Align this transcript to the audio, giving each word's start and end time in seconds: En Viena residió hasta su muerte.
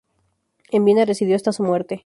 En 0.71 0.83
Viena 0.83 1.05
residió 1.05 1.35
hasta 1.35 1.51
su 1.51 1.61
muerte. 1.61 1.99